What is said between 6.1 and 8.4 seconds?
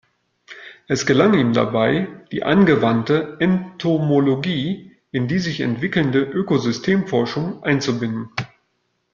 Ökosystemforschung einzubinden.